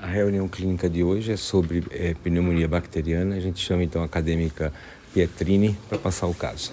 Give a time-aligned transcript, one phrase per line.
[0.00, 3.34] A reunião clínica de hoje é sobre é, pneumonia bacteriana.
[3.34, 4.72] A gente chama então a acadêmica
[5.12, 6.72] Pietrini para passar o caso.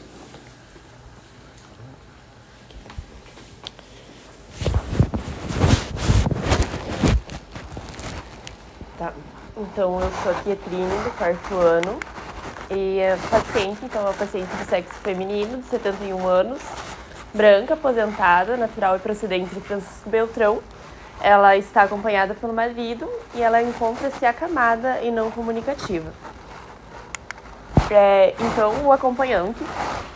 [8.95, 9.11] Tá.
[9.57, 11.99] Então eu sou a Pietrini do quarto ano
[12.69, 16.61] e a paciente, então é uma paciente de sexo feminino de 71 anos,
[17.33, 20.61] branca, aposentada, natural e procedente de Francisco Beltrão.
[21.21, 26.11] Ela está acompanhada pelo marido e ela encontra-se acamada e não comunicativa.
[27.89, 29.63] É, então, o acompanhante,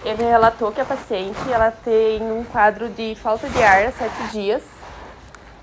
[0.04, 4.23] ele relatou que a paciente ela tem um quadro de falta de ar há sete
[4.31, 4.63] dias.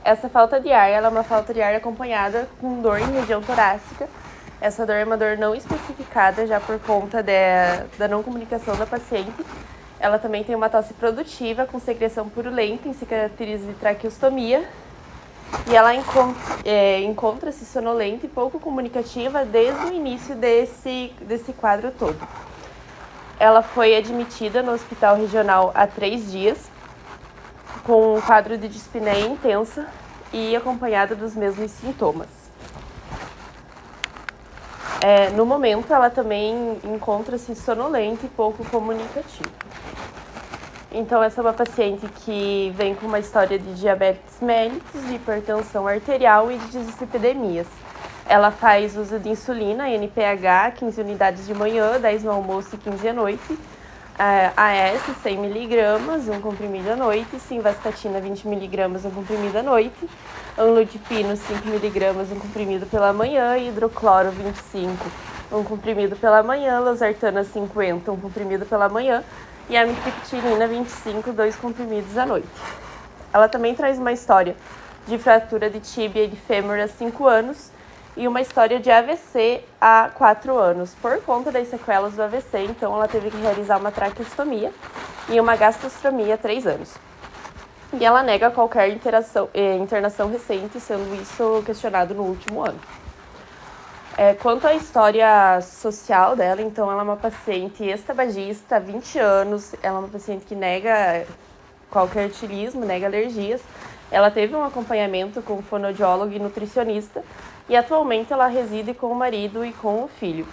[0.04, 3.42] Essa falta de ar ela é uma falta de ar acompanhada com dor em região
[3.42, 4.08] torácica.
[4.60, 7.32] Essa dor é uma dor não especificada já por conta de,
[7.98, 9.44] da não comunicação da paciente.
[9.98, 14.66] Ela também tem uma tosse produtiva com secreção purulenta em cicatriz de traqueostomia
[15.68, 15.92] e ela
[16.64, 22.18] é, encontra-se sonolenta e pouco comunicativa desde o início desse, desse quadro todo.
[23.38, 26.70] Ela foi admitida no hospital regional há três dias,
[27.84, 29.86] com um quadro de dispneia intensa
[30.32, 32.28] e acompanhada dos mesmos sintomas.
[35.00, 39.50] É, no momento, ela também encontra-se sonolenta e pouco comunicativa.
[40.98, 45.86] Então, essa é uma paciente que vem com uma história de diabetes mellitus, de hipertensão
[45.86, 47.66] arterial e de dislipidemias.
[48.26, 53.08] Ela faz uso de insulina, NPH, 15 unidades de manhã, 10 no almoço e 15
[53.08, 53.58] à noite.
[54.18, 57.38] É, AS, 100mg, um comprimido à noite.
[57.40, 60.08] Simvastatina, 20mg, um comprimido à noite.
[60.56, 63.58] Anlodipino, 5mg, um comprimido pela manhã.
[63.58, 65.12] Hidrocloro, 25,
[65.52, 66.80] um comprimido pela manhã.
[66.80, 69.22] Losartana, 50, um comprimido pela manhã
[69.68, 72.48] e a amitriptilina 25, dois comprimidos à noite.
[73.32, 74.56] Ela também traz uma história
[75.06, 77.70] de fratura de tíbia e de fêmur há 5 anos
[78.16, 80.94] e uma história de AVC há 4 anos.
[81.00, 84.72] Por conta das sequelas do AVC, então ela teve que realizar uma traqueostomia
[85.28, 86.94] e uma gastrostomia há 3 anos.
[87.92, 88.88] E ela nega qualquer
[89.54, 92.78] eh, internação recente, sendo isso questionado no último ano.
[94.18, 99.98] É, quanto à história social dela, então ela é uma paciente estabagista, 20 anos, ela
[99.98, 101.26] é uma paciente que nega
[101.90, 103.60] qualquer etilismo, nega alergias.
[104.10, 107.22] Ela teve um acompanhamento com fonoaudiólogo e nutricionista
[107.68, 110.46] e atualmente ela reside com o marido e com o filho.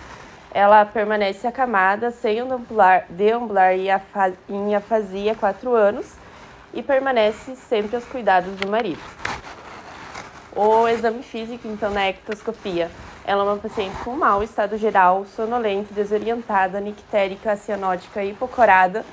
[0.51, 2.39] Ela permanece acamada, sem
[3.09, 3.87] deambular, e
[4.49, 6.13] em afasia há 4 anos
[6.73, 9.01] e permanece sempre aos cuidados do marido.
[10.53, 12.91] O exame físico, então, na ectoscopia,
[13.25, 19.05] ela é uma paciente com mau estado geral, sonolenta, desorientada, nictérica, cianótica, hipocorada,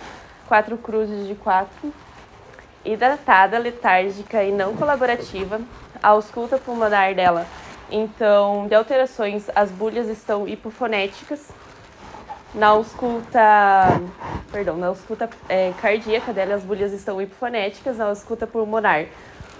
[0.48, 1.92] quatro cruzes de quatro,
[2.84, 5.60] hidratada, letárgica e não colaborativa.
[6.02, 7.46] A ausculta pulmonar dela,
[7.90, 11.48] então, de alterações, as bulhas estão hipofonéticas.
[12.52, 13.40] Na ausculta,
[14.50, 17.98] perdão, na ausculta é, cardíaca dela, as bulhas estão hipofonéticas.
[17.98, 19.06] Na ausculta pulmonar,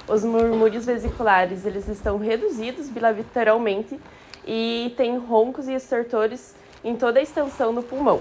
[0.08, 4.00] os murmúrios vesiculares, eles estão reduzidos bilateralmente
[4.46, 8.20] e tem roncos e estertores em toda a extensão do pulmão.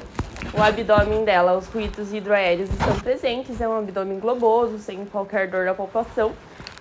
[0.58, 5.66] O abdômen dela, os ruídos hidroaéreos estão presentes, é um abdômen globoso, sem qualquer dor
[5.66, 6.34] na palpação.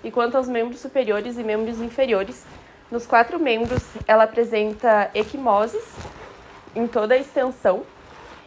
[0.03, 2.45] E quanto aos membros superiores e membros inferiores,
[2.89, 5.83] nos quatro membros ela apresenta equimoses
[6.75, 7.83] em toda a extensão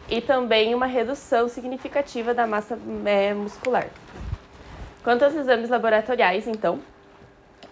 [0.09, 3.87] e também uma redução significativa da massa é, muscular.
[5.03, 6.79] Quanto aos exames laboratoriais, então,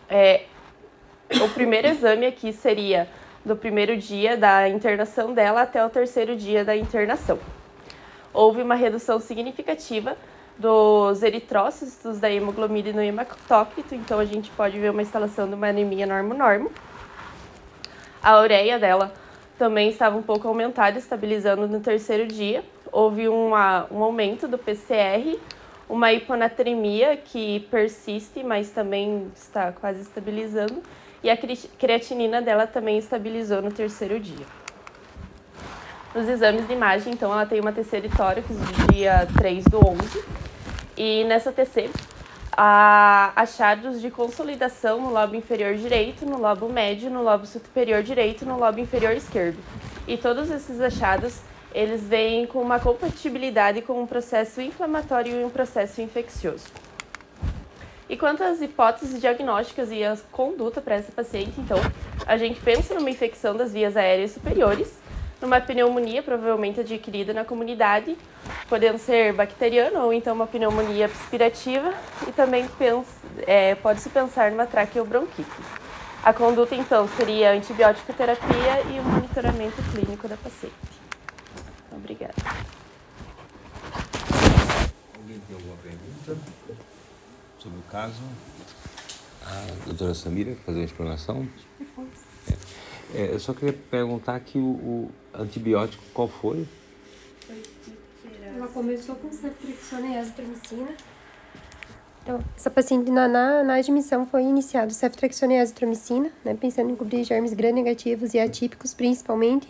[0.09, 0.45] é,
[1.39, 3.07] o primeiro exame aqui seria
[3.45, 7.39] do primeiro dia da internação dela até o terceiro dia da internação.
[8.33, 10.17] Houve uma redução significativa
[10.57, 15.67] dos eritrócitos da hemoglobina no hematócrito, então a gente pode ver uma instalação de uma
[15.67, 16.71] anemia normo-normo.
[18.21, 19.11] A ureia dela
[19.57, 22.63] também estava um pouco aumentada, estabilizando no terceiro dia.
[22.91, 25.39] Houve uma, um aumento do PCR,
[25.89, 30.81] uma hiponatremia que persiste, mas também está quase estabilizando
[31.23, 31.37] e a
[31.77, 34.45] creatinina dela também estabilizou no terceiro dia.
[36.13, 39.77] Nos exames de imagem, então, ela tem uma TC de tórax do dia 3 do
[39.77, 40.23] 11
[40.97, 41.89] e nessa TC
[42.51, 48.45] há achados de consolidação no lobo inferior direito, no lobo médio, no lobo superior direito
[48.45, 49.57] no lobo inferior esquerdo.
[50.05, 51.39] E todos esses achados,
[51.73, 56.65] eles vêm com uma compatibilidade com um processo inflamatório e um processo infeccioso.
[58.11, 61.77] E quanto às hipóteses diagnósticas e a conduta para essa paciente, então,
[62.25, 64.99] a gente pensa numa infecção das vias aéreas superiores,
[65.41, 68.17] numa pneumonia provavelmente adquirida na comunidade,
[68.67, 71.93] podendo ser bacteriana ou então uma pneumonia aspirativa,
[72.27, 72.69] e também
[73.47, 75.49] é, pode-se pensar numa traqueobronquite.
[76.21, 80.75] A conduta, então, seria antibiótico terapia e o monitoramento clínico da paciente.
[81.89, 82.33] Obrigada.
[85.15, 86.80] Alguém tem alguma pergunta
[87.61, 88.21] sobre o caso?
[89.45, 91.47] A doutora Samira, fazer uma explanação?
[93.13, 96.67] É, eu só queria perguntar que o, o antibiótico qual foi?
[98.43, 100.95] Ela começou com ceftriaxona e azitromicina.
[102.23, 106.95] Então, essa paciente na, na, na admissão foi iniciado ceftriaxona e azitromicina, né, pensando em
[106.95, 109.67] cobrir germes gram-negativos e atípicos principalmente.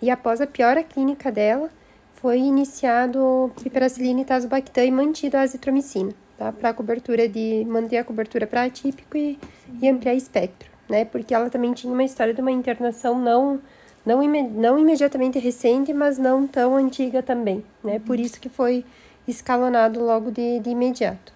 [0.00, 1.70] E após a piora clínica dela,
[2.14, 6.50] foi iniciado piperacilina e tazobactam e mantido a azitromicina, tá?
[6.50, 9.38] Para cobertura de manter a cobertura para atípico e,
[9.82, 11.04] e ampliar espectro, né?
[11.04, 13.60] Porque ela também tinha uma história de uma internação não
[14.06, 17.98] não, não imediatamente recente, mas não tão antiga também, né?
[17.98, 18.82] Por isso que foi
[19.28, 21.34] escalonado logo de, de imediato.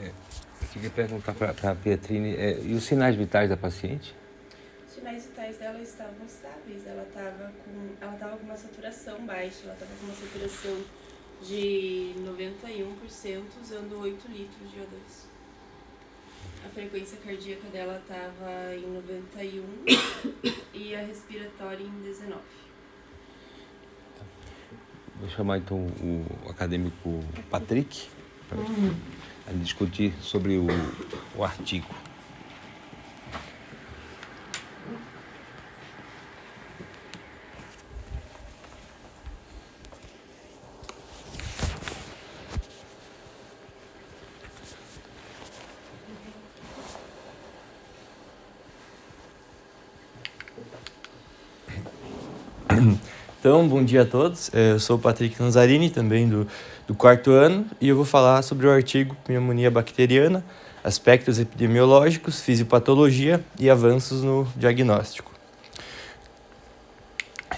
[0.00, 4.14] É, eu queria perguntar para a Pietrine, é, e os sinais vitais da paciente?
[4.86, 9.64] Os sinais vitais dela estavam estáveis, ela estava com, ela tava com uma saturação baixa,
[9.64, 10.76] ela estava com uma saturação
[11.42, 15.34] de 91% usando 8 litros de O2
[16.64, 19.64] a frequência cardíaca dela estava em 91
[20.72, 22.40] e a respiratória em 19.
[25.20, 27.20] Vou chamar então o acadêmico
[27.50, 28.08] Patrick
[28.48, 28.94] para uhum.
[29.54, 30.66] discutir sobre o,
[31.36, 31.86] o artigo.
[53.44, 54.50] Então, bom dia a todos.
[54.54, 56.48] É, eu sou o Patrick Lanzarini, também do,
[56.86, 60.42] do quarto ano, e eu vou falar sobre o artigo Pneumonia Bacteriana,
[60.82, 65.30] aspectos epidemiológicos, fisiopatologia e avanços no diagnóstico.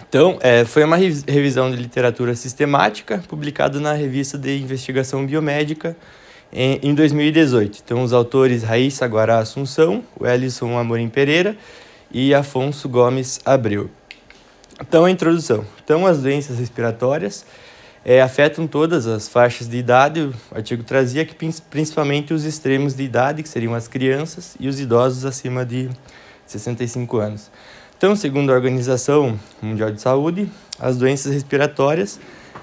[0.08, 5.96] Então, é, foi uma revisão de literatura sistemática publicada na revista de investigação biomédica
[6.52, 7.82] em, em 2018.
[7.84, 11.56] Então, os autores Raíssa Guará Assunção, o Ellison Amorim Pereira
[12.10, 13.88] e Afonso Gomes Abreu.
[14.80, 15.64] Então, a introdução.
[15.82, 17.46] Então, as doenças respiratórias
[18.04, 20.20] é, afetam todas as faixas de idade.
[20.20, 21.34] O artigo trazia que
[21.70, 25.88] principalmente os extremos de idade, que seriam as crianças e os idosos acima de
[26.46, 27.50] 65 anos.
[27.96, 30.48] Então, segundo a Organização Mundial de Saúde,
[30.78, 32.20] as doenças respiratórias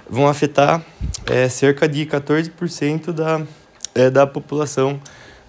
[0.08, 0.84] vão afetar
[1.26, 3.42] é, cerca de 14% da,
[3.96, 5.00] é, da população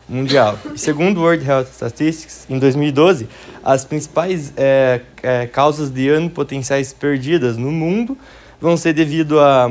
[0.09, 0.59] mundial.
[0.77, 3.29] Segundo o World Health Statistics, em 2012,
[3.63, 8.17] as principais é, é, causas de ano potenciais perdidas no mundo
[8.61, 9.71] vão ser devido a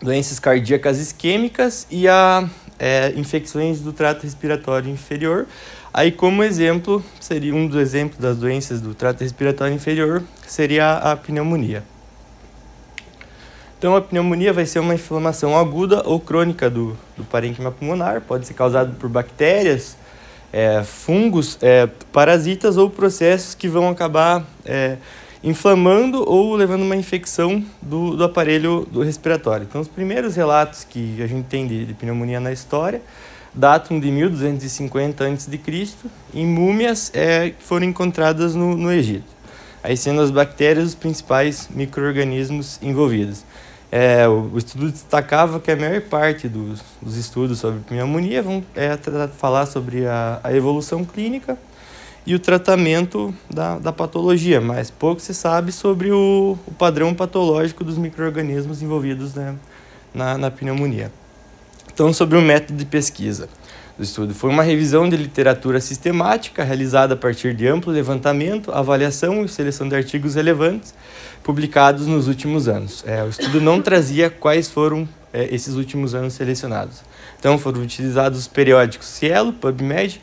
[0.00, 2.48] doenças cardíacas isquêmicas e a
[2.78, 5.46] é, infecções do trato respiratório inferior.
[5.94, 11.14] Aí, como exemplo, seria um dos exemplos das doenças do trato respiratório inferior seria a
[11.14, 11.84] pneumonia.
[13.82, 18.46] Então, a pneumonia vai ser uma inflamação aguda ou crônica do, do parênquima pulmonar, pode
[18.46, 19.96] ser causada por bactérias,
[20.52, 24.98] é, fungos, é, parasitas ou processos que vão acabar é,
[25.42, 29.66] inflamando ou levando uma infecção do, do aparelho do respiratório.
[29.68, 33.02] Então, os primeiros relatos que a gente tem de, de pneumonia na história
[33.52, 35.60] datam de 1250 a.C.
[36.32, 39.26] em múmias é, que foram encontradas no, no Egito.
[39.82, 43.44] Aí sendo as bactérias os principais micro-organismos envolvidos.
[43.94, 48.96] É, o, estudo destacava que a maior parte dos, dos estudos sobre pneumonia vão é,
[49.36, 51.58] falar sobre a, a, evolução clínica
[52.24, 57.84] e o tratamento da, da patologia, mas pouco se sabe sobre o, o padrão patológico
[57.84, 59.54] dos micro-organismos envolvidos né,
[60.14, 61.12] na, na pneumonia.
[61.92, 63.46] Então, sobre o método de pesquisa
[63.96, 64.34] do estudo.
[64.34, 69.88] Foi uma revisão de literatura sistemática realizada a partir de amplo levantamento, avaliação e seleção
[69.88, 70.94] de artigos relevantes
[71.42, 73.04] publicados nos últimos anos.
[73.06, 77.02] É, o estudo não trazia quais foram é, esses últimos anos selecionados.
[77.38, 80.20] Então foram utilizados os periódicos Cielo, PubMed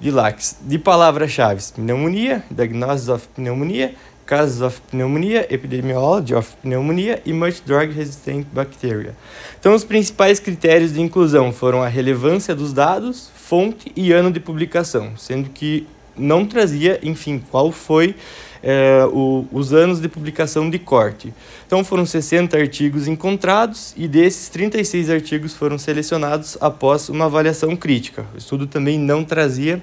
[0.00, 0.56] e LAX.
[0.62, 3.94] De palavras-chave: pneumonia, diagnosis of pneumonia,
[4.30, 9.12] cases of pneumonia, epidemiology of pneumonia e much drug resistant bacteria.
[9.58, 14.38] Então, os principais critérios de inclusão foram a relevância dos dados, fonte e ano de
[14.38, 15.84] publicação, sendo que
[16.16, 18.14] não trazia, enfim, qual foi
[18.62, 21.34] é, o, os anos de publicação de corte.
[21.66, 28.24] Então, foram 60 artigos encontrados e desses, 36 artigos foram selecionados após uma avaliação crítica.
[28.32, 29.82] O estudo também não trazia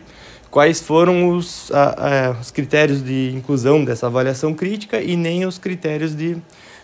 [0.49, 5.57] quais foram os, a, a, os critérios de inclusão dessa avaliação crítica e nem os
[5.57, 6.37] critérios de,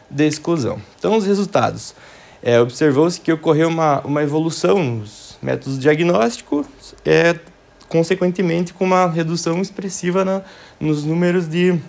[0.09, 0.81] de exclusão.
[0.97, 1.95] Então, os resultados.
[2.41, 6.67] É, Observou-se que ocorreu uma, uma evolução nos métodos diagnósticos,
[7.05, 7.39] é,
[7.87, 10.41] consequentemente, com uma redução expressiva na,
[10.79, 11.79] nos números de,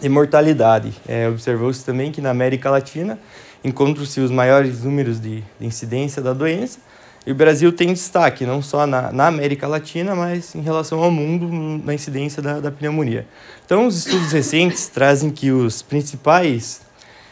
[0.00, 0.94] de mortalidade.
[1.06, 3.18] É, Observou-se também que na América Latina
[3.62, 6.80] encontram-se os maiores números de, de incidência da doença,
[7.24, 11.10] e o Brasil tem destaque, não só na, na América Latina, mas em relação ao
[11.10, 11.48] mundo,
[11.84, 13.26] na incidência da, da pneumonia.
[13.64, 16.82] Então, os estudos recentes trazem que os principais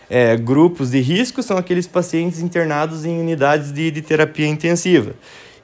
[0.09, 5.15] é, grupos de risco são aqueles pacientes internados em unidades de, de terapia intensiva.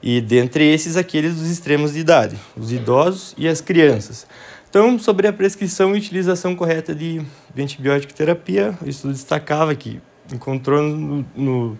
[0.03, 4.27] E dentre esses, aqueles dos extremos de idade, os idosos e as crianças.
[4.69, 7.21] Então, sobre a prescrição e utilização correta de,
[7.55, 11.77] de antibiótico terapia, o estudo destacava que encontrou no, no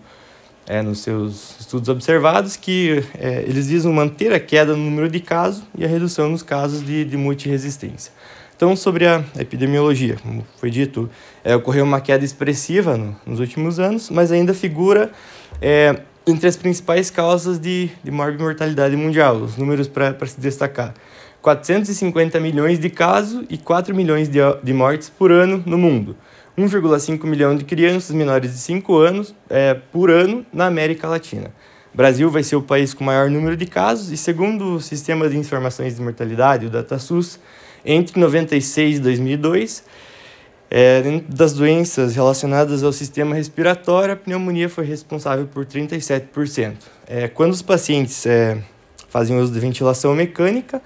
[0.68, 5.18] é, nos seus estudos observados que é, eles visam manter a queda no número de
[5.18, 8.12] casos e a redução nos casos de, de multiresistência.
[8.54, 11.08] Então, sobre a epidemiologia, como foi dito,
[11.42, 15.10] é, ocorreu uma queda expressiva no, nos últimos anos, mas ainda figura
[15.62, 20.92] é, entre as principais causas de, de mortalidade mundial, os números para se destacar.
[21.40, 26.16] 450 milhões de casos e 4 milhões de, de mortes por ano no mundo.
[26.58, 31.52] 1,5 milhão de crianças menores de 5 anos é, por ano na América Latina.
[31.94, 35.36] Brasil vai ser o país com maior número de casos e, segundo o Sistema de
[35.36, 37.38] Informações de Mortalidade, o DataSUS,
[37.84, 39.84] entre 96 e 2002,
[40.70, 46.74] é, das doenças relacionadas ao sistema respiratório, a pneumonia foi responsável por 37%.
[47.06, 48.58] É, quando os pacientes é,
[49.08, 50.82] fazem uso de ventilação mecânica,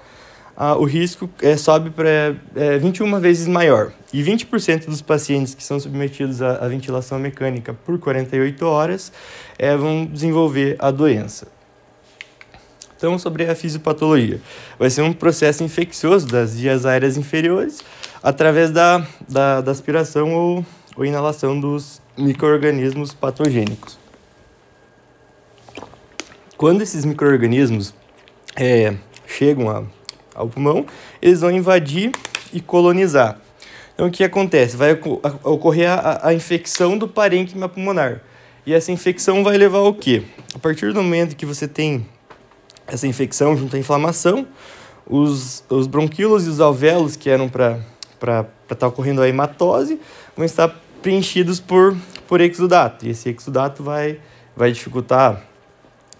[0.57, 3.93] ah, o risco é, sobe para é, 21 vezes maior.
[4.13, 9.13] E 20% dos pacientes que são submetidos à, à, ventilação mecânica por 48 horas
[9.59, 11.49] é, vão desenvolver a doença.
[12.97, 14.41] Então, sobre a fisiopatologia.
[14.79, 17.81] Vai ser um processo infeccioso das vias aéreas inferiores
[18.23, 20.67] através da, da, da aspiração ou,
[20.97, 23.99] ou inalação dos micro-organismos patogênicos.
[26.57, 27.93] Quando esses micro-organismos
[28.55, 28.95] é,
[29.27, 29.83] chegam a
[30.35, 30.87] ao pulmão,
[31.21, 32.13] eles vão invadir
[32.53, 33.39] e colonizar.
[33.95, 34.77] Então, o que acontece?
[34.77, 34.99] Vai
[35.45, 38.23] ocorrer a, a infecção do parênquima pulmonar.
[38.65, 40.23] E essa infecção vai levar ao quê?
[40.55, 42.07] A partir do momento que você tem
[42.87, 44.47] essa infecção junto à inflamação,
[45.07, 47.81] os, os bronquíolos e os alvéolos que eram para
[48.21, 50.01] estar tá ocorrendo a hematose
[50.37, 50.69] vão estar
[51.03, 51.97] preenchidos por,
[52.29, 53.05] por exudato.
[53.07, 54.21] E esse exudato vai,
[54.57, 55.43] vai dificultar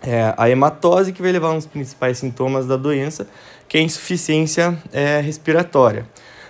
[0.03, 3.27] é, a hematose, que vai levar a um dos principais sintomas da doença,
[3.73, 6.07] que é insuficiência é, respiratória.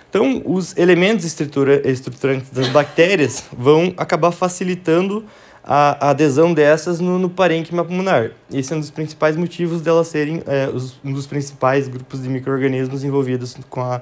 [0.09, 5.23] Então, os elementos estrutura, estruturantes das bactérias vão acabar facilitando
[5.63, 8.31] a, a adesão dessas no, no, parênquima pulmonar.
[8.53, 12.27] Esse é um dos principais motivos delas serem é, os, um dos principais grupos de
[12.27, 14.01] micro-organismos envolvidos com a,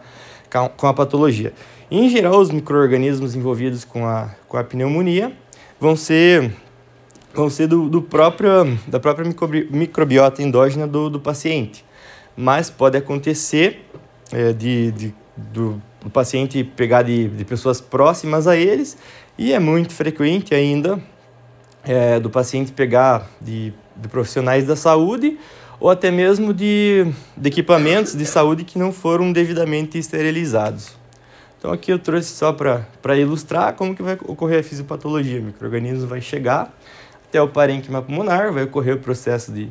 [0.76, 1.54] com a patologia.
[1.92, 5.32] Em geral, os micro-organismos envolvidos com a, com a pneumonia
[5.80, 6.52] vão ser,
[7.36, 9.32] vão ser do, do próprio, da própria
[9.70, 11.86] microbiota endógena do, do paciente
[12.36, 13.86] mas pode acontecer
[14.32, 18.98] é, de, de do, do, paciente pegar de, de pessoas próximas a eles
[19.38, 21.02] e é muito frequente ainda
[21.84, 25.38] é, do paciente pegar de, de profissionais da saúde
[25.80, 30.96] ou até mesmo de, de equipamentos de saúde que não foram devidamente esterilizados.
[31.58, 35.40] Então aqui eu trouxe só para ilustrar como que vai ocorrer a fisiopatologia.
[35.40, 36.76] O microorganismo vai chegar
[37.28, 39.70] até o parênquima pulmonar, vai ocorrer o processo de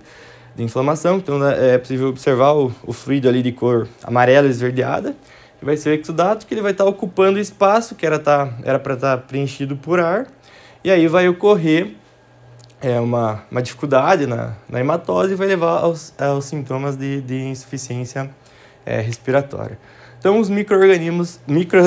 [0.54, 5.14] de inflamação, então né, é possível observar o, o fluido ali de cor amarela esverdeada,
[5.60, 8.18] e vai ser o exudato que ele vai estar tá ocupando o espaço que era
[8.18, 10.26] tá, era para estar tá preenchido por ar,
[10.82, 11.94] e aí vai ocorrer
[12.80, 17.36] é, uma, uma dificuldade na, na hematose e vai levar aos, aos sintomas de, de
[17.36, 18.30] insuficiência
[18.84, 19.78] é, respiratória.
[20.20, 21.80] Então, os micro-organismos micro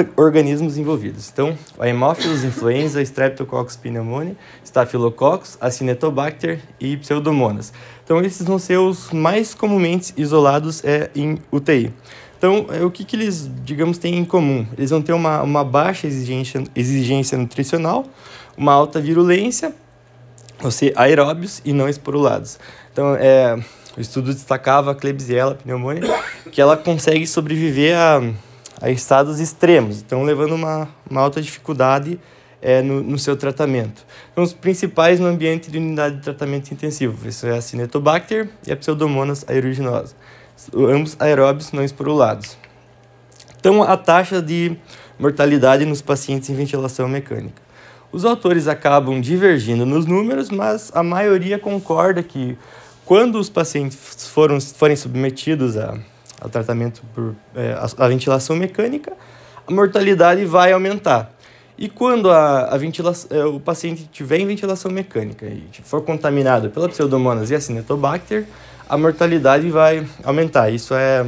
[0.79, 1.29] envolvidos.
[1.31, 4.35] Então, a Haemophilus influenza, Streptococcus pneumoniae,
[4.65, 7.71] Staphylococcus, Acinetobacter e Pseudomonas.
[8.03, 11.93] Então, esses vão ser os mais comumente isolados é, em UTI.
[12.35, 14.65] Então, é, o que, que eles, digamos, têm em comum?
[14.75, 18.03] Eles vão ter uma, uma baixa exigência, exigência nutricional,
[18.57, 19.75] uma alta virulência,
[20.59, 22.57] vão ser aeróbios e não esporulados.
[22.91, 23.63] Então, é,
[23.95, 26.09] o estudo destacava a Klebsiella pneumoniae,
[26.51, 28.21] que ela consegue sobreviver a,
[28.81, 32.19] a estados extremos, então levando uma, uma alta dificuldade
[32.61, 34.05] é, no, no seu tratamento.
[34.31, 38.71] Então, os principais no ambiente de unidade de tratamento intensivo, isso é a Cinetobacter e
[38.71, 40.15] a Pseudomonas aeruginosa,
[40.73, 42.57] ambos aeróbios não esporulados.
[43.59, 44.75] Então, a taxa de
[45.19, 47.61] mortalidade nos pacientes em ventilação mecânica.
[48.11, 52.57] Os autores acabam divergindo nos números, mas a maioria concorda que
[53.05, 55.97] quando os pacientes foram, forem submetidos a,
[56.39, 59.13] a tratamento por é, a, a, ventilação mecânica,
[59.67, 61.33] a mortalidade vai aumentar.
[61.77, 66.69] E quando a, a ventilação, é, o paciente tiver em ventilação mecânica e for contaminado
[66.69, 68.45] pela Pseudomonas e a Cinetobacter,
[68.87, 70.69] a mortalidade vai aumentar.
[70.69, 71.25] Isso é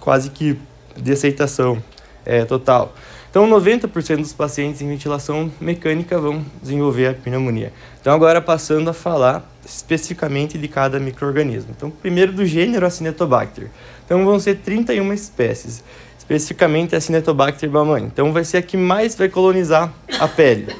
[0.00, 0.58] quase que
[0.96, 1.82] de aceitação
[2.24, 2.94] é, total.
[3.30, 7.72] Então, 90% dos pacientes em ventilação mecânica vão desenvolver a pneumonia.
[8.00, 11.72] Então, agora passando a falar especificamente de cada microorganismo.
[11.76, 13.68] Então, primeiro do gênero Acinetobacter.
[14.04, 15.84] Então, vão ser 31 espécies,
[16.18, 18.08] especificamente Acinetobacter baumannii.
[18.08, 20.74] Então, vai ser a que mais vai colonizar a pele.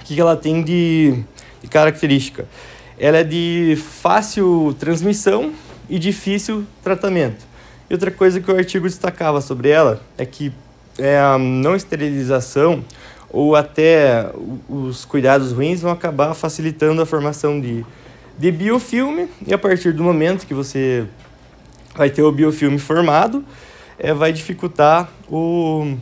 [0.00, 1.22] O que ela tem de,
[1.62, 2.46] de característica?
[2.98, 5.52] Ela é de fácil transmissão
[5.88, 7.46] e difícil tratamento.
[7.88, 10.52] E outra coisa que o artigo destacava sobre ela é que
[10.98, 12.84] é, a não esterilização
[13.30, 14.30] ou até
[14.68, 17.84] os cuidados ruins vão acabar facilitando a formação de,
[18.38, 21.06] de biofilme e a partir do momento que você
[21.94, 23.44] vai ter o biofilme formado,
[23.98, 25.96] é, vai dificultar o,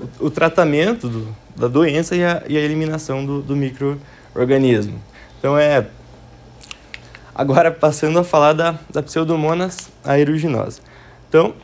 [0.00, 5.00] o, o tratamento do, da doença e a, e a eliminação do, do microorganismo.
[5.38, 5.86] Então é
[7.32, 10.80] agora passando a falar da, da pseudomonas aeruginosa.
[11.28, 11.54] Então,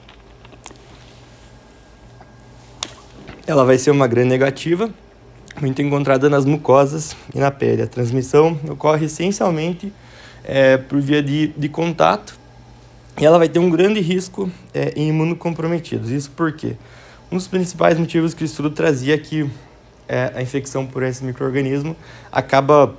[3.44, 4.88] ela vai ser uma gram negativa,
[5.60, 7.82] muito encontrada nas mucosas e na pele.
[7.82, 9.92] A transmissão ocorre essencialmente
[10.44, 12.38] é, por via de, de contato
[13.20, 16.10] e ela vai ter um grande risco é, em imunocomprometidos.
[16.10, 16.76] Isso porque
[17.30, 19.48] um dos principais motivos que o estudo trazia é que
[20.08, 21.96] é, a infecção por esse microorganismo
[22.30, 22.94] acaba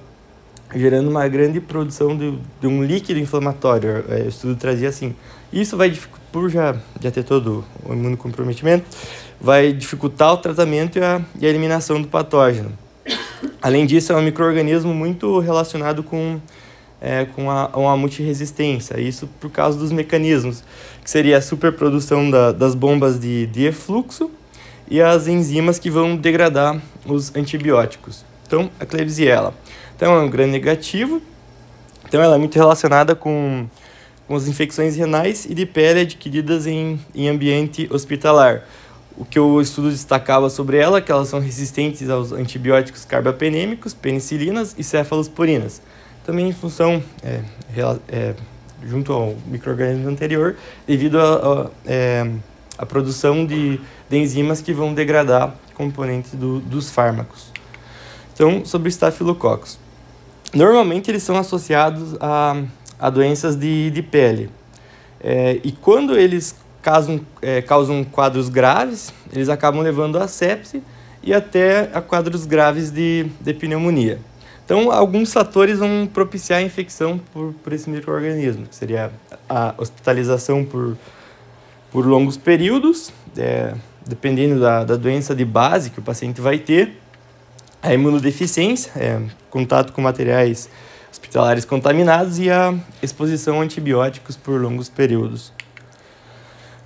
[0.74, 4.06] gerando uma grande produção de, de um líquido inflamatório.
[4.10, 5.16] É, o estudo trazia assim.
[5.52, 5.94] Isso vai,
[6.32, 8.86] por já, já ter todo o imunocomprometimento,
[9.40, 12.72] vai dificultar o tratamento e a, e a eliminação do patógeno.
[13.62, 16.40] Além disso, é um microorganismo muito relacionado com,
[17.02, 20.64] é, com a, uma multiresistência, isso por causa dos mecanismos,
[21.04, 24.32] que seria a superprodução da, das bombas de, de efluxo
[24.90, 28.24] e as enzimas que vão degradar os antibióticos.
[28.48, 29.54] Então, a Klebsiella.
[29.96, 31.22] Então, é um gram negativo,
[32.08, 33.66] então ela é muito relacionada com,
[34.28, 38.64] com as infecções renais e de pele adquiridas em, em ambiente hospitalar
[39.18, 44.76] o que o estudo destacava sobre ela, que elas são resistentes aos antibióticos carbapenêmicos, penicilinas
[44.78, 45.82] e cefalosporinas.
[46.26, 47.42] Também em função, é,
[48.08, 48.34] é,
[48.84, 50.56] junto ao microorganismo anterior,
[50.88, 52.28] devido à é,
[52.88, 57.52] produção de, de, enzimas que vão degradar componentes do, dos fármacos.
[58.34, 59.78] Então, sobre estafilococos.
[60.54, 62.64] Normalmente eles são associados a,
[63.00, 64.50] a doenças de, de pele.
[65.20, 70.82] É, e quando eles causam, é, causam quadros graves, eles acabam levando a sepse
[71.22, 74.20] e até a quadros graves de, de pneumonia.
[74.66, 79.12] Então, alguns fatores vão propiciar a infecção por, por esse microorganismo, que seria
[79.48, 80.98] a hospitalização por,
[81.92, 83.76] por longos períodos, é,
[84.08, 87.00] dependendo da, da doença de base que o paciente vai ter,
[87.82, 90.68] a imunodeficiência, é, contato com materiais
[91.12, 92.74] hospitalares contaminados e a
[93.04, 95.54] exposição a antibióticos por longos períodos.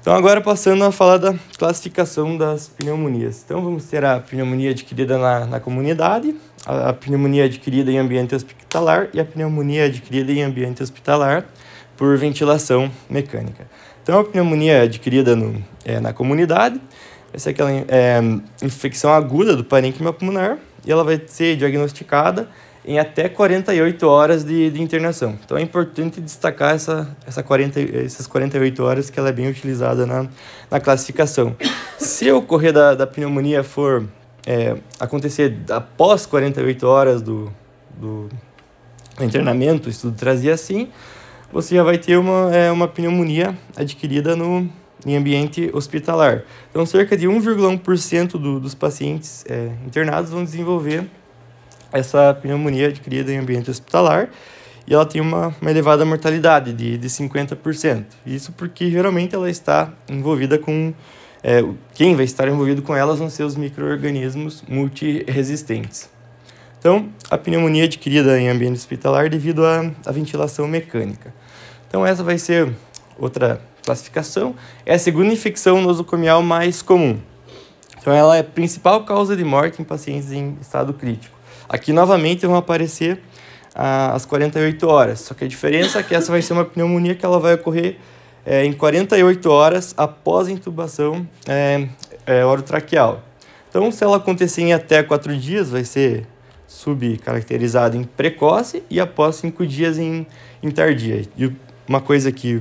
[0.01, 3.43] Então, agora passando a falar da classificação das pneumonias.
[3.43, 6.33] Então, vamos ter a pneumonia adquirida na, na comunidade,
[6.65, 11.45] a, a pneumonia adquirida em ambiente hospitalar e a pneumonia adquirida em ambiente hospitalar
[11.97, 13.67] por ventilação mecânica.
[14.01, 16.79] Então, a pneumonia adquirida no, é, na comunidade,
[17.33, 18.21] essa é aquela é,
[18.63, 22.47] infecção aguda do parênquima pulmonar e ela vai ser diagnosticada
[22.89, 25.37] em até 48 horas de, de internação.
[25.45, 30.07] Então é importante destacar essa, essa 40, essas 48 horas que ela é bem utilizada
[30.07, 30.27] na,
[30.71, 31.55] na classificação.
[31.99, 34.07] Se ocorrer da, da pneumonia for
[34.43, 37.53] é, acontecer após 48 horas do,
[37.95, 38.27] do
[39.21, 40.89] internamento, o estudo trazia assim,
[41.53, 44.67] você já vai ter uma, é, uma pneumonia adquirida no,
[45.05, 46.41] em ambiente hospitalar.
[46.71, 51.07] Então, cerca de 1,1% do, dos pacientes é, internados vão desenvolver
[51.91, 54.29] essa pneumonia adquirida em ambiente hospitalar
[54.89, 58.05] e ela tem uma, uma elevada mortalidade de, de 50%.
[58.25, 60.91] Isso porque geralmente ela está envolvida com.
[61.43, 66.09] É, quem vai estar envolvido com elas vão ser os micro-organismos multiresistentes.
[66.79, 71.33] Então, a pneumonia adquirida em ambiente hospitalar devido à, à ventilação mecânica.
[71.87, 72.73] Então, essa vai ser
[73.17, 74.55] outra classificação.
[74.85, 77.19] É a segunda infecção nosocomial mais comum.
[78.01, 81.38] Então, ela é a principal causa de morte em pacientes em estado crítico.
[81.69, 83.21] Aqui novamente vão aparecer
[83.75, 87.13] ah, as 48 horas, só que a diferença é que essa vai ser uma pneumonia
[87.13, 87.97] que ela vai ocorrer
[88.43, 91.87] é, em 48 horas após a intubação é,
[92.25, 93.23] é, orotraqueal.
[93.69, 96.25] Então, se ela acontecer em até 4 dias, vai ser
[96.67, 100.25] subcaracterizado em precoce e após 5 dias em,
[100.63, 101.21] em tardia.
[101.37, 101.51] E
[101.87, 102.55] uma coisa que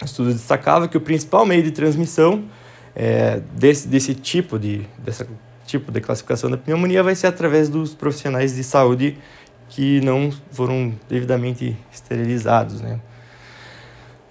[0.00, 2.44] o estudo destacava é que o principal meio de transmissão
[2.94, 5.26] é, desse, desse tipo de dessa
[5.66, 9.18] tipo de classificação da pneumonia vai ser através dos profissionais de saúde
[9.68, 13.00] que não foram devidamente esterilizados, né?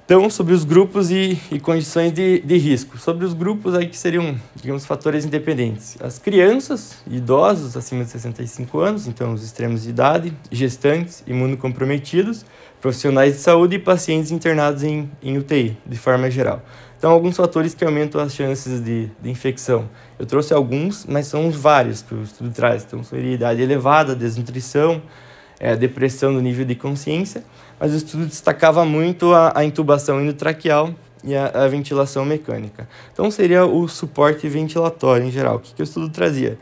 [0.06, 2.96] Então, sobre os grupos e, e condições de, de, risco.
[2.96, 5.98] Sobre os grupos aí que seriam, digamos, fatores independentes.
[6.00, 12.46] As crianças, idosos acima de 65 anos, então os extremos de idade, gestantes, imunocomprometidos,
[12.80, 16.62] profissionais de saúde e pacientes internados em, em UTI, de forma geral.
[17.06, 19.88] Então, alguns fatores que aumentam as chances de, de infecção.
[20.18, 22.84] Eu trouxe alguns, mas são vários que o estudo traz.
[22.84, 25.04] Então, seria idade elevada, desnutrição,
[25.60, 27.44] é, depressão do nível de consciência
[27.80, 32.90] mas o estudo destacava muito a, a intubação endotraqueal e a, a, ventilação mecânica.
[33.14, 35.58] Então, seria o suporte ventilatório em geral.
[35.58, 36.58] O que, que o estudo trazia?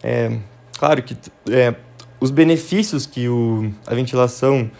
[0.00, 0.30] É,
[0.78, 1.16] claro que
[1.50, 1.74] é,
[2.20, 4.70] os benefícios que o, a ventilação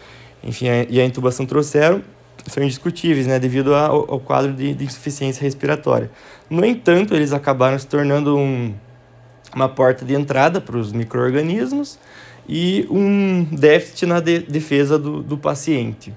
[0.45, 2.05] enfim, e a intubação trouxeram
[2.49, 6.11] são indiscutíveis, né, devido ao, ao quadro de, de, insuficiência respiratória.
[6.49, 8.75] No entanto, eles acabaram se tornando um,
[9.55, 11.99] uma porta de entrada para os micro-organismos
[12.49, 16.15] e um déficit na de defesa do, do paciente.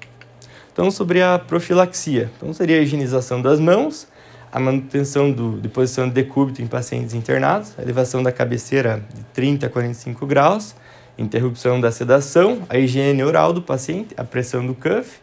[0.72, 2.32] Então, sobre a profilaxia.
[2.38, 4.08] Então, seria a higienização das mãos,
[4.52, 9.24] a manutenção do, de posição de decúbito em pacientes internados, a elevação da cabeceira de
[9.34, 10.76] 30 a 45 graus,
[11.18, 15.20] interrupção da sedação, a higiene oral do paciente, a pressão do cuff,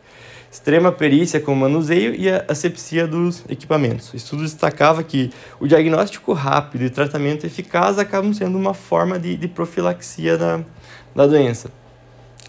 [0.51, 4.13] extrema perícia com o manuseio e a asepsia dos equipamentos.
[4.13, 5.31] O estudo destacava que
[5.61, 10.61] o diagnóstico rápido e tratamento eficaz acabam sendo uma forma de, de profilaxia da,
[11.15, 11.71] da doença.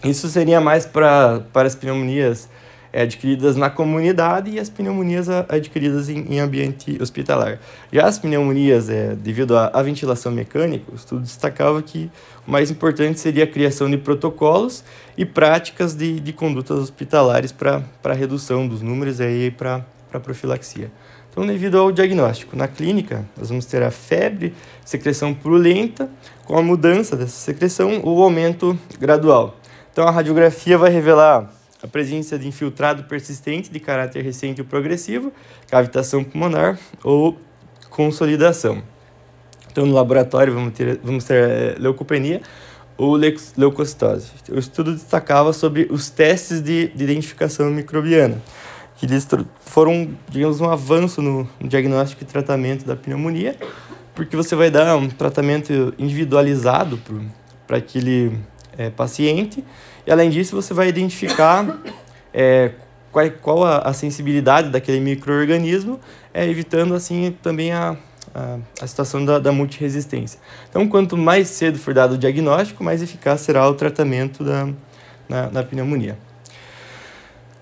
[0.02, 2.48] Isso seria mais para as pneumonias
[2.92, 7.58] adquiridas na comunidade e as pneumonias adquiridas em, em ambiente hospitalar.
[7.92, 12.10] Já as pneumonias, é, devido à, à, ventilação mecânica, o estudo destacava que
[12.46, 14.84] o mais importante seria a criação de protocolos
[15.16, 19.84] e práticas de, de condutas hospitalares para redução dos números e para
[20.20, 20.90] profilaxia.
[21.30, 24.52] Então, devido ao diagnóstico, na clínica, nós vamos ter a febre,
[24.84, 26.10] secreção purulenta,
[26.44, 29.56] com a mudança dessa secreção ou aumento gradual.
[29.92, 31.48] Então, a radiografia vai revelar
[31.82, 35.32] a presença de infiltrado persistente de caráter recente ou progressivo,
[35.68, 37.38] cavitação pulmonar ou
[37.88, 38.82] consolidação.
[39.70, 42.40] Então, no laboratório, vamos ter, vamos ter eh, leucopenia
[42.96, 43.16] ou
[43.56, 44.30] leucocitose.
[44.50, 48.42] O estudo destacava sobre os testes de, de identificação microbiana
[49.00, 49.26] que eles
[49.60, 53.56] foram, digamos, um avanço no, diagnóstico e tratamento da pneumonia,
[54.14, 57.00] porque você vai dar um tratamento individualizado
[57.66, 58.38] para aquele
[58.76, 59.64] é, paciente,
[60.10, 61.78] e além disso você vai identificar
[62.34, 62.72] é,
[63.12, 66.00] qual, qual a, a, sensibilidade daquele microorganismo,
[66.34, 67.96] é, evitando assim também a,
[68.34, 70.40] a, a situação da, da multiresistência.
[70.68, 74.68] Então, quanto mais cedo for dado o diagnóstico, mais eficaz será o tratamento da,
[75.28, 76.18] na, pneumonia.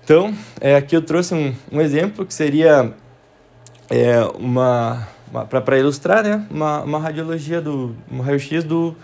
[0.03, 2.91] Então, é, aqui eu trouxe um, um exemplo que seria
[3.91, 8.95] é, uma, uma para ilustrar, né, uma, uma radiologia do um raio-x do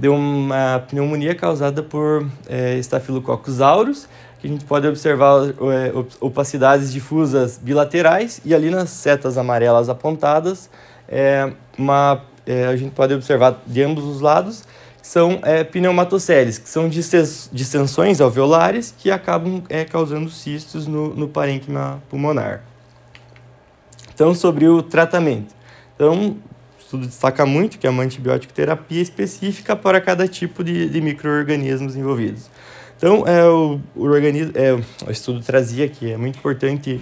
[0.00, 4.08] de uma pneumonia causada por é, Staphylococcus aureus,
[4.40, 10.70] que a gente pode observar é, opacidades difusas bilaterais e ali nas setas amarelas apontadas,
[11.06, 14.64] é, uma, é, a gente pode observar de ambos os lados
[15.02, 22.62] são é, que são distensões alveolares que acabam é, causando cistos no, no parênquima pulmonar.
[24.14, 25.54] Então, sobre o tratamento.
[25.94, 26.36] Então,
[26.90, 31.96] estudo destaca muito que é uma antibiótico terapia específica para cada tipo de, de micro-organismos
[31.96, 32.50] envolvidos.
[32.96, 34.74] Então, é, o, o, organismo, é,
[35.06, 37.00] o estudo trazia que é muito importante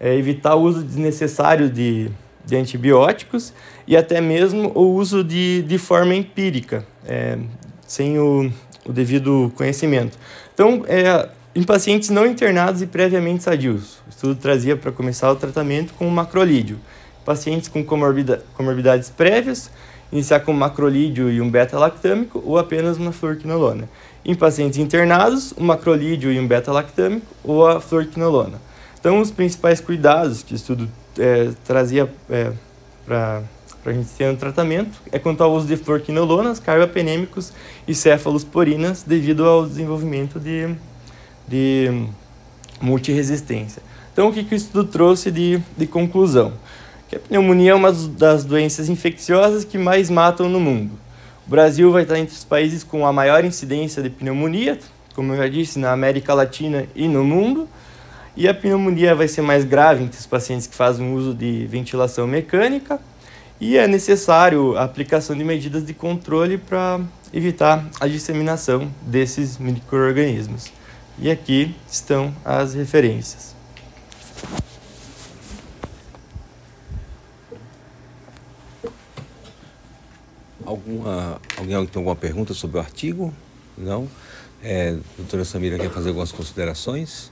[0.00, 2.10] é, evitar o uso desnecessário de
[2.48, 3.52] de antibióticos
[3.86, 7.38] e até mesmo o uso de, de forma empírica, é,
[7.86, 8.50] sem o,
[8.86, 10.18] o devido conhecimento.
[10.54, 15.36] Então, é, em pacientes não internados e previamente sadios, o estudo trazia para começar o
[15.36, 16.78] tratamento com o macrolídeo.
[17.28, 19.70] Pacientes com comorbida, comorbidades prévias,
[20.10, 23.86] iniciar com macrolídeo e um beta-lactâmico ou apenas uma fluorquinolona.
[24.24, 28.58] Em pacientes internados, um macrolídeo e um beta-lactâmico ou a fluorquinolona.
[28.98, 30.88] Então, os principais cuidados que o estudo
[31.18, 32.50] é, trazia é,
[33.04, 33.42] para
[33.84, 37.52] a gente ter no tratamento é quanto ao uso de fluorquinolonas, carbapenêmicos
[37.86, 40.74] e cefalosporinas devido ao desenvolvimento de,
[41.46, 42.06] de
[42.80, 43.82] multiresistência.
[44.14, 46.54] Então, o que, que o estudo trouxe de, de conclusão?
[47.08, 50.92] Que a pneumonia é uma das doenças infecciosas que mais matam no mundo.
[51.46, 54.78] O Brasil vai estar entre os países com a maior incidência de pneumonia,
[55.14, 57.66] como eu já disse, na América Latina e no mundo.
[58.36, 62.26] E a pneumonia vai ser mais grave entre os pacientes que fazem uso de ventilação
[62.26, 63.00] mecânica
[63.60, 67.00] e é necessário a aplicação de medidas de controle para
[67.32, 70.70] evitar a disseminação desses microorganismos.
[71.18, 73.57] E aqui estão as referências.
[80.88, 83.32] Alguma, alguém tem alguma pergunta sobre o artigo?
[83.76, 84.08] Não?
[84.62, 87.30] É, doutora Samira quer fazer algumas considerações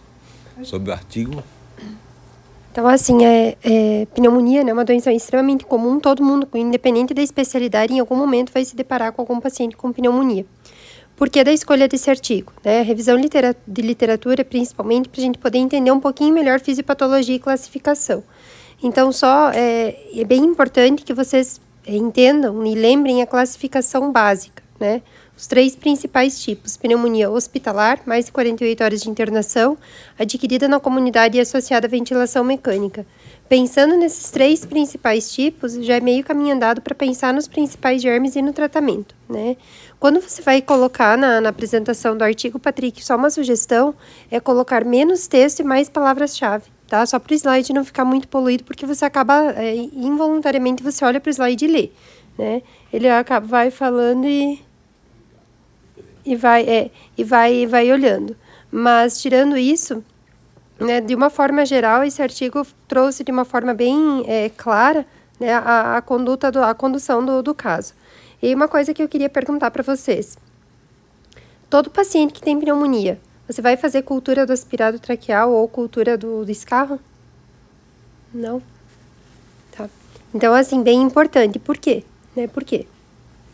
[0.63, 1.43] sobre o artigo?
[2.71, 7.23] Então, assim, é, é, pneumonia é né, uma doença extremamente comum, todo mundo, independente da
[7.23, 10.45] especialidade, em algum momento vai se deparar com algum paciente com pneumonia.
[11.17, 12.53] Por que da escolha desse artigo?
[12.63, 12.83] Né?
[12.83, 18.23] Revisão de literatura, principalmente, para a gente poder entender um pouquinho melhor fisiopatologia e classificação.
[18.83, 25.03] Então, só é, é bem importante que vocês entendam e lembrem a classificação básica, né?
[25.37, 29.77] Os três principais tipos: pneumonia hospitalar, mais de 48 horas de internação,
[30.19, 33.07] adquirida na comunidade e associada à ventilação mecânica.
[33.49, 38.35] Pensando nesses três principais tipos, já é meio caminho andado para pensar nos principais germes
[38.35, 39.57] e no tratamento, né?
[40.01, 43.95] Quando você vai colocar na, na apresentação do artigo, Patrick, só uma sugestão
[44.31, 47.05] é colocar menos texto e mais palavras-chave tá?
[47.07, 51.21] Só para o slide não ficar muito poluído, porque você acaba, é, involuntariamente, você olha
[51.21, 51.91] para o slide e lê,
[52.39, 52.63] né?
[52.93, 54.63] Ele acaba, vai falando e,
[56.25, 58.37] e, vai, é, e vai, vai olhando.
[58.71, 60.05] Mas, tirando isso,
[60.79, 65.07] né, de uma forma geral, esse artigo trouxe de uma forma bem é, clara
[65.41, 67.95] né, a, a, conduta do, a condução do, do caso.
[68.43, 70.37] E uma coisa que eu queria perguntar para vocês.
[71.69, 76.45] Todo paciente que tem pneumonia, você vai fazer cultura do aspirado traqueal ou cultura do,
[76.45, 76.99] do escarro?
[78.35, 78.61] Não?
[79.71, 79.89] Tá.
[80.35, 81.59] Então, assim, bem importante.
[81.59, 82.03] Por quê?
[82.35, 82.49] Né?
[82.49, 82.87] Por quê?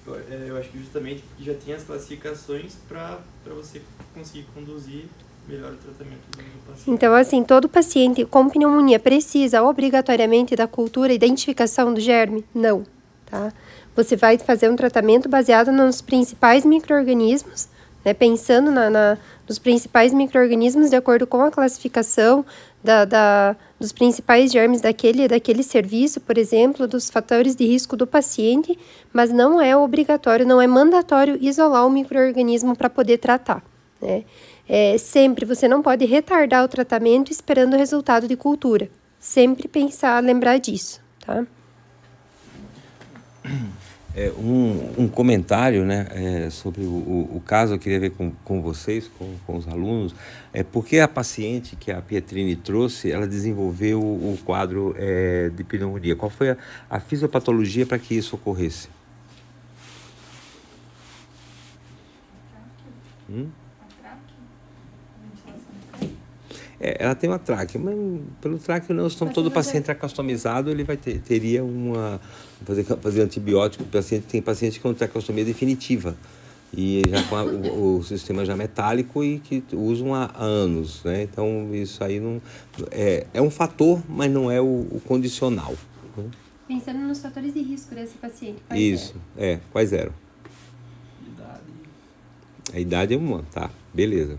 [0.06, 3.20] Eu, é, eu acho que justamente porque já tem as classificações para
[3.54, 3.82] você
[4.14, 5.04] conseguir conduzir
[5.46, 6.90] melhor o tratamento do paciente.
[6.90, 12.44] Então, assim, todo paciente com pneumonia precisa obrigatoriamente da cultura identificação do germe?
[12.54, 12.84] Não,
[13.26, 13.52] tá?
[13.94, 17.68] Você vai fazer um tratamento baseado nos principais micro-organismos
[18.04, 19.18] né, pensando na, na,
[19.52, 22.42] nos principais micro-organismos de acordo com a classificação
[22.82, 28.06] da, da, dos principais germes daquele, daquele serviço, por exemplo, dos fatores de risco do
[28.06, 28.78] paciente,
[29.12, 33.62] mas não é obrigatório, não é mandatório isolar o microorganismo para poder tratar.
[34.00, 34.24] Né?
[34.66, 38.88] É, sempre você não pode retardar o tratamento esperando o resultado de cultura.
[39.20, 41.44] Sempre pensar, lembrar disso, tá?
[44.14, 48.60] É, um, um comentário né, é, sobre o, o, caso, eu queria ver com, com
[48.60, 50.14] vocês, com, com os alunos,
[50.52, 55.64] é porque a paciente que a Pietrini trouxe, ela desenvolveu o, o quadro é, de
[55.64, 56.14] pneumonia.
[56.14, 56.56] Qual foi a,
[56.90, 58.88] a fisiopatologia para que isso ocorresse?
[63.30, 63.48] Hum?
[66.84, 67.94] É, ela tem uma tráquea, mas
[68.40, 72.20] pelo tráqueo não, se todo paciente é customizado, ele vai ter, teria uma
[72.64, 76.16] fazer fazer antibiótico, o paciente tem paciente com traqueostomia definitiva
[76.76, 81.22] e já com a, o, o, sistema já metálico e que usam há anos, né?
[81.22, 82.42] Então isso aí não
[82.90, 85.76] é, é um fator, mas não é o, o condicional.
[86.16, 86.24] Né?
[86.66, 88.60] Pensando nos fatores de risco desse paciente.
[88.74, 89.52] Isso, eram?
[89.52, 90.12] é, quais eram?
[91.28, 91.62] Idade.
[92.74, 93.70] A idade é uma, tá?
[93.94, 94.36] Beleza.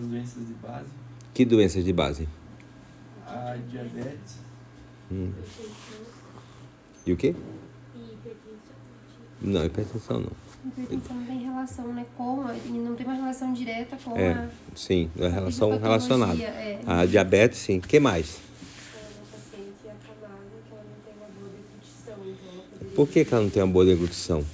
[0.00, 0.88] As doenças de base.
[1.34, 2.26] Que doenças de base?
[3.26, 4.38] A diabetes.
[5.12, 5.30] Hum.
[7.06, 7.34] E o quê?
[9.42, 10.32] Não, hipertensão não.
[10.64, 12.06] Hipertensão não tem relação, né?
[12.16, 14.48] Com não tem uma relação direta com é, a.
[14.74, 16.42] Sim, é relação relacionada.
[16.42, 16.80] É.
[16.86, 17.78] A diabetes, sim.
[17.78, 18.38] O que mais?
[22.94, 24.44] Por que, que ela não tem uma boa deglutição?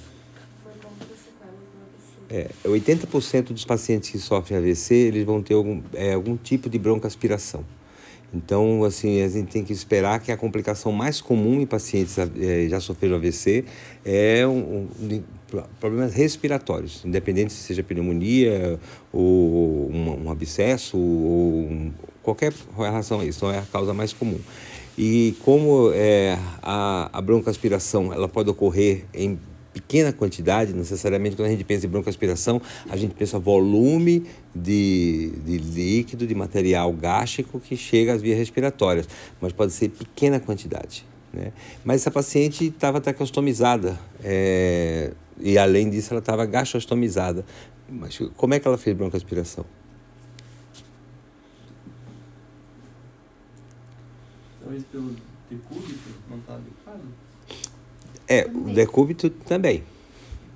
[2.29, 6.77] É, 80% dos pacientes que sofrem AVC, eles vão ter algum, é, algum tipo de
[6.77, 7.63] broncoaspiração.
[8.33, 12.67] Então, assim, a gente tem que esperar que a complicação mais comum em pacientes é,
[12.67, 13.63] já sofreram AVC
[14.03, 15.23] é um, um,
[15.79, 18.77] problemas respiratórios, independente se seja pneumonia
[19.13, 24.39] ou um, um abscesso ou qualquer relação a isso, então é a causa mais comum.
[24.97, 29.39] E como é, a, a broncoaspiração ela pode ocorrer em
[29.77, 32.59] pequena quantidade, necessariamente quando a gente pensa em broncoaspiração,
[32.89, 39.07] a gente pensa volume de, de líquido, de material gástrico que chega às vias respiratórias,
[39.39, 41.05] mas pode ser pequena quantidade.
[41.31, 41.53] Né?
[41.85, 47.45] Mas essa paciente estava traqueostomizada é, e além disso ela estava gastrostomizada.
[47.87, 49.63] Mas como é que ela fez broncoaspiração?
[54.59, 55.15] Talvez pelo
[55.49, 57.26] decúbito não está adequado?
[58.27, 58.71] É, também.
[58.71, 59.83] o decúbito também.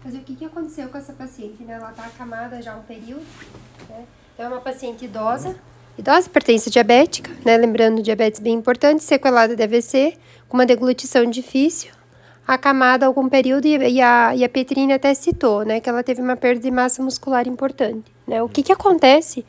[0.03, 1.63] Mas o que, que aconteceu com essa paciente?
[1.63, 1.73] Né?
[1.73, 3.25] Ela está acamada já há um período.
[3.89, 4.05] Né?
[4.33, 5.55] Então, é uma paciente idosa.
[5.97, 7.57] Idosa, pertence diabética, né?
[7.57, 11.91] Lembrando, diabetes bem importante, sequelada de AVC, com uma deglutição difícil,
[12.47, 15.79] acamada algum período, e, e, a, e a Petrine até citou, né?
[15.79, 18.41] Que ela teve uma perda de massa muscular importante, né?
[18.41, 19.45] O que que acontece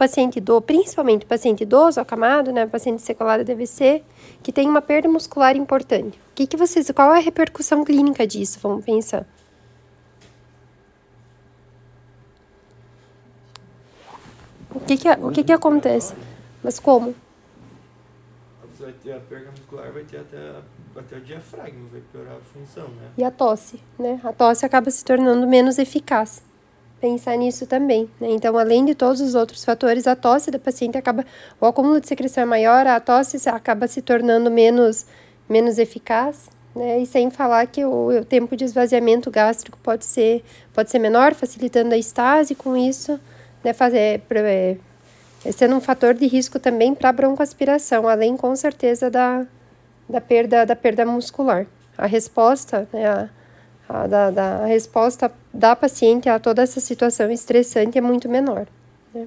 [0.00, 4.02] paciente idoso, principalmente paciente idoso, acamado, né, paciente sequelado de AVC,
[4.42, 6.18] que tem uma perda muscular importante.
[6.32, 8.58] O que que vocês, qual é a repercussão clínica disso?
[8.62, 9.26] Vamos pensar.
[14.74, 16.14] O que que, o que que acontece?
[16.64, 17.14] Mas como?
[18.78, 20.62] Vai ter a perda muscular, vai ter até,
[20.96, 23.10] até o diafragma, vai piorar a função, né?
[23.18, 24.18] E a tosse, né?
[24.24, 26.42] A tosse acaba se tornando menos eficaz.
[27.00, 28.30] Pensar nisso também, né?
[28.30, 31.24] Então, além de todos os outros fatores, a tosse da paciente acaba,
[31.58, 35.06] o acúmulo de secreção é maior, a tosse acaba se tornando menos,
[35.48, 37.00] menos eficaz, né?
[37.00, 41.32] E sem falar que o, o tempo de esvaziamento gástrico pode ser, pode ser menor,
[41.32, 43.18] facilitando a estase com isso,
[43.64, 43.72] né?
[43.72, 44.76] Fazer, é,
[45.42, 49.46] é, sendo um fator de risco também para a broncoaspiração, além com certeza da,
[50.06, 51.66] da, perda, da perda muscular.
[51.96, 53.06] A resposta, né?
[53.06, 53.30] A,
[53.90, 58.68] a, da, da resposta da paciente a toda essa situação estressante é muito menor.
[59.12, 59.26] Né?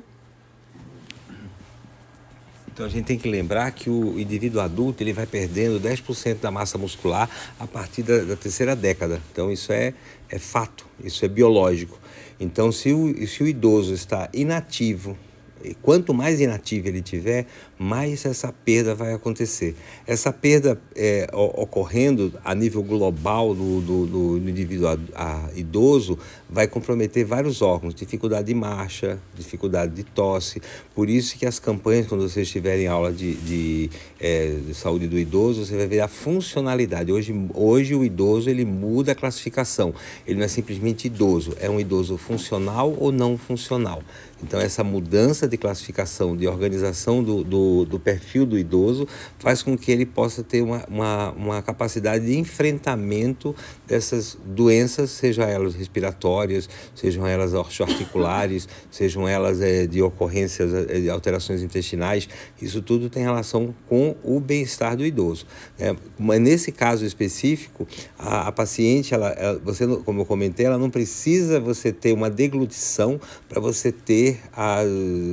[2.72, 6.50] Então a gente tem que lembrar que o indivíduo adulto ele vai perdendo 10% da
[6.50, 9.22] massa muscular a partir da, da, terceira década.
[9.34, 9.94] Então isso é,
[10.30, 12.00] é fato, isso é biológico.
[12.40, 15.18] Então se o, se o idoso está inativo,
[15.62, 17.48] e quanto mais inativo ele tiver,
[17.78, 19.76] mais essa perda vai acontecer.
[20.06, 26.18] Essa perda é, ocorrendo a nível global do, do, do indivíduo a, a idoso
[26.50, 30.62] vai comprometer vários órgãos, dificuldade de marcha, dificuldade de tosse.
[30.94, 35.18] Por isso que as campanhas, quando vocês estiverem aula de, de, é, de, saúde do
[35.18, 37.12] idoso, você vai ver a funcionalidade.
[37.12, 39.94] Hoje, hoje o idoso ele muda a classificação.
[40.28, 44.04] Ele não é simplesmente idoso, é um idoso funcional ou não funcional.
[44.44, 49.08] Então, essa mudança de classificação, de organização do, do, do, perfil do idoso,
[49.40, 53.56] faz com que ele possa ter uma, uma, uma capacidade de enfrentamento
[53.88, 61.10] dessas doenças, sejam elas respiratórias, sejam elas articulares, sejam elas é, de ocorrências é, de
[61.10, 62.28] alterações intestinais.
[62.62, 65.46] Isso tudo tem relação com o bem-estar do idoso.
[65.80, 70.78] É, mas nesse caso específico, a, a paciente, ela, ela, você, como eu comentei, ela
[70.78, 74.88] não precisa você ter uma deglutição para você ter as,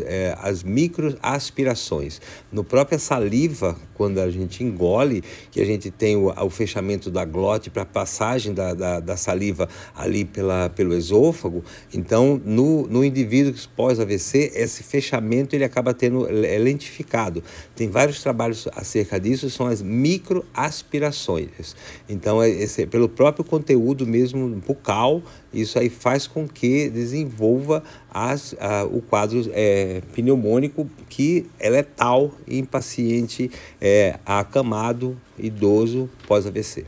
[0.07, 2.20] é, as microaspirações.
[2.53, 7.23] No própria saliva, quando a gente engole, que a gente tem o, o fechamento da
[7.23, 13.53] glote para passagem da, da, da, saliva ali pela, pelo esôfago, então no, no indivíduo
[13.77, 17.45] pós-AVC, esse fechamento ele acaba tendo é lentificado.
[17.77, 21.77] Tem vários trabalhos acerca disso, são as microaspirações.
[22.09, 28.55] Então, é, esse, pelo próprio conteúdo mesmo bucal, isso aí faz com que desenvolva as,
[28.59, 33.90] a, o quadro é, pneumônico que é letal em paciente é,
[34.25, 36.87] acamado, idoso, pós-AVC.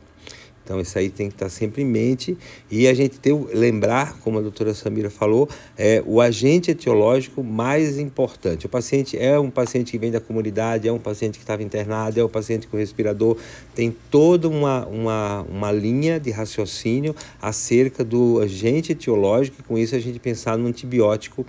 [0.64, 2.38] Então, isso aí tem que estar sempre em mente
[2.70, 7.98] e a gente tem lembrar, como a doutora Samira falou, é o agente etiológico mais
[7.98, 8.66] importante.
[8.66, 12.20] O paciente é um paciente que vem da comunidade, é um paciente que estava internado,
[12.20, 13.36] é um paciente com respirador,
[13.74, 19.96] tem toda uma, uma, uma linha de raciocínio acerca do agente etiológico e com isso
[19.96, 21.44] a gente pensar no antibiótico,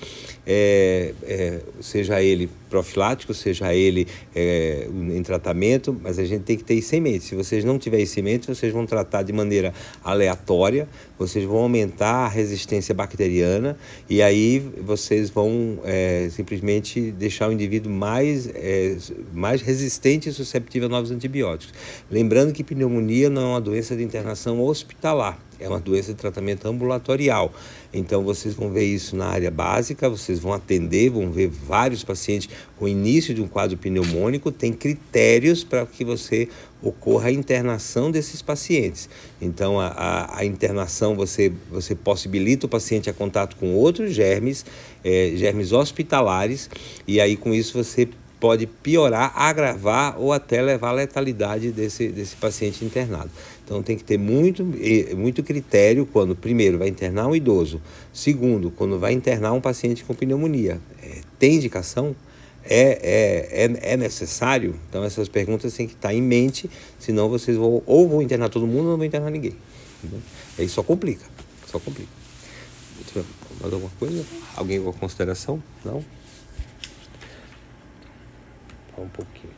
[0.46, 6.64] é, é, seja ele profilático, seja ele é, em tratamento, mas a gente tem que
[6.64, 7.26] ter isso em mente.
[7.26, 9.72] Se vocês não tiverem isso em mente, vocês vão tratar de maneira
[10.04, 13.78] aleatória, vocês vão aumentar a resistência bacteriana
[14.10, 18.98] e aí vocês vão é, simplesmente deixar o indivíduo mais, é,
[19.34, 21.74] mais resistente e susceptível a novos antibióticos.
[22.10, 26.68] Lembrando que pneumonia não é uma doença de internação hospitalar é uma doença de tratamento
[26.68, 27.54] ambulatorial.
[27.94, 32.50] Então vocês vão ver isso na área básica, vocês vão atender, vão ver vários pacientes
[32.78, 36.50] com início de um quadro pneumônico, tem critérios para que você
[36.84, 39.10] ocorra a internação desses pacientes.
[39.42, 44.66] Então a, a, a, internação você, você possibilita o paciente a contato com outros germes,
[45.04, 46.70] é, germes hospitalares,
[47.08, 48.08] e aí com isso você
[48.44, 53.32] pode piorar, agravar ou até levar à letalidade desse, desse paciente internado.
[53.64, 54.66] Então tem que ter muito,
[55.16, 60.14] muito critério quando, primeiro, vai internar um idoso, segundo, quando vai internar um paciente com
[60.14, 60.82] pneumonia.
[61.02, 62.14] É, tem indicação?
[62.66, 64.80] É, é, é, é, necessário?
[64.90, 68.66] Então essas perguntas têm que estar em mente, senão vocês vão, ou vão internar todo
[68.66, 69.56] mundo ou não vão internar ninguém.
[70.58, 71.26] Aí só complica,
[71.68, 72.10] só complica.
[73.62, 74.26] Mais alguma coisa?
[74.56, 75.62] Alguém com consideração?
[75.86, 76.04] Não?
[78.96, 79.53] Só um pouquinho.